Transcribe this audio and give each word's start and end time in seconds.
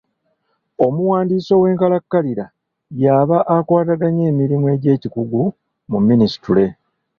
Omuwandiisi 0.85 1.51
ow’enkalakkalira 1.57 2.45
y’aba 3.01 3.37
akwataganya 3.55 4.23
emirimu 4.31 4.65
egy’ekikugu 4.75 5.41
mu 5.91 5.99
minisitule. 6.07 6.65